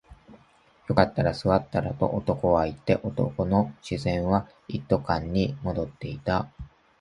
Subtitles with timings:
[0.89, 6.49] よかったら座ったらと男は言って、男の視線は一斗缶に戻っていた